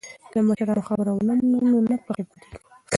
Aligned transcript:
که 0.31 0.35
د 0.41 0.45
مشرانو 0.47 0.87
خبره 0.89 1.11
ومنو 1.13 1.59
نو 1.71 1.77
نه 1.89 1.95
پښیمانیږو. 2.05 2.67